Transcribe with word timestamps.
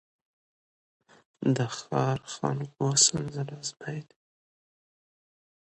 د 1.55 1.57
ښار 1.77 2.17
خلکو 2.35 2.79
وو 2.85 2.91
سل 3.05 3.25
ځله 3.35 3.55
آزمېیلی 3.61 4.17